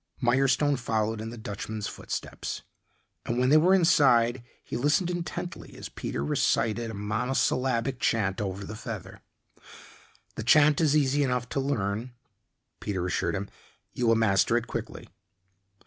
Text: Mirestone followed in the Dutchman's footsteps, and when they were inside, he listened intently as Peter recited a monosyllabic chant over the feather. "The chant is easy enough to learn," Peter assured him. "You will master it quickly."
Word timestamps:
Mirestone 0.19 0.79
followed 0.79 1.21
in 1.21 1.29
the 1.29 1.37
Dutchman's 1.37 1.85
footsteps, 1.85 2.63
and 3.23 3.37
when 3.37 3.49
they 3.49 3.57
were 3.57 3.75
inside, 3.75 4.43
he 4.63 4.75
listened 4.75 5.11
intently 5.11 5.77
as 5.77 5.89
Peter 5.89 6.25
recited 6.25 6.89
a 6.89 6.95
monosyllabic 6.95 7.99
chant 7.99 8.41
over 8.41 8.63
the 8.65 8.75
feather. 8.75 9.21
"The 10.37 10.43
chant 10.43 10.81
is 10.81 10.97
easy 10.97 11.21
enough 11.21 11.47
to 11.49 11.59
learn," 11.59 12.13
Peter 12.79 13.05
assured 13.05 13.35
him. 13.35 13.47
"You 13.93 14.07
will 14.07 14.15
master 14.15 14.57
it 14.57 14.65
quickly." 14.65 15.07